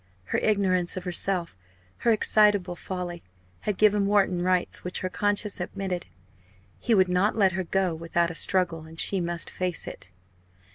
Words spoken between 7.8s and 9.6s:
without a struggle, and she must